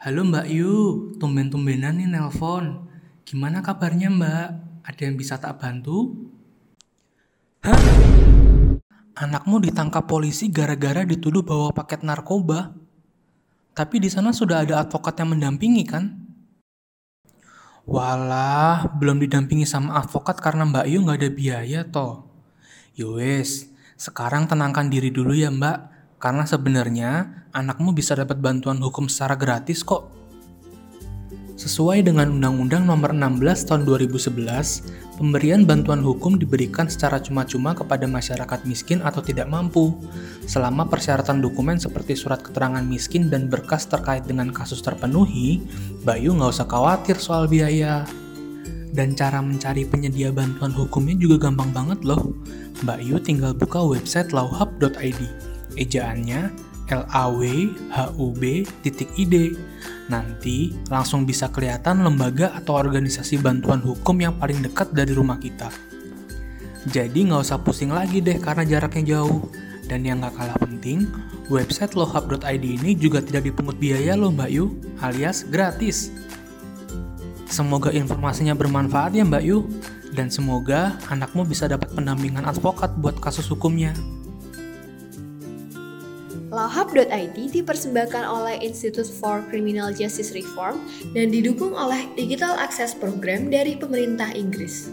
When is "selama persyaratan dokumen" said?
40.48-41.76